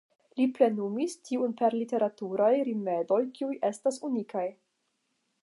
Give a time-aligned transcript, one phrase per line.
[0.39, 4.47] Li plenumis tiun per literaturaj rimedoj kiuj restas unikaj.